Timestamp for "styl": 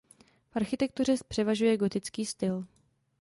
2.25-2.65